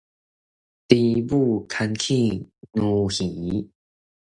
[0.03, 0.03] 豬
[1.27, 3.69] 母牽去牛墟